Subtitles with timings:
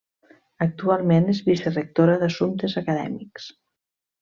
[0.65, 3.49] Actualment és vicerectora d’assumptes acadèmics.